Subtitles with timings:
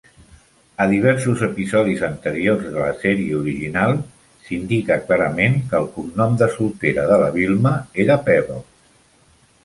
[0.83, 3.93] A diversos episodis anteriors de la sèrie original,
[4.47, 7.75] s'indica clarament que el cognom de soltera de la Wilma
[8.05, 8.57] era Pebble.